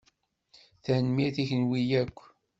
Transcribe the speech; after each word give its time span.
Tanemmirt 0.83 1.37
i 1.43 1.43
kenwi 1.49 1.81
akk. 2.01 2.17